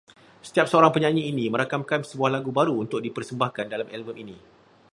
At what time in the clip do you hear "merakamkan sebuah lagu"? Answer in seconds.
1.53-2.49